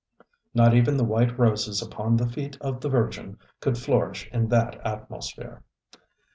Not 0.55 0.73
even 0.73 0.97
the 0.97 1.03
white 1.03 1.37
roses 1.37 1.79
upon 1.79 2.17
the 2.17 2.27
feet 2.27 2.57
of 2.59 2.81
the 2.81 2.89
Virgin 2.89 3.37
could 3.59 3.77
flourish 3.77 4.27
in 4.33 4.47
that 4.47 4.83
atmosphere. 4.83 5.61